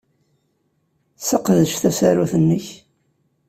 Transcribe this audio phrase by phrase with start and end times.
[1.19, 2.65] Sseqdec tasarut-nnek.